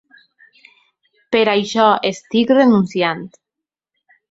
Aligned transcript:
Per 1.35 1.41
això 1.53 1.85
estic 2.11 2.55
renunciant. 2.61 3.25